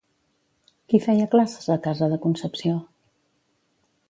[0.93, 2.83] Qui feia classes a casa de Concepció?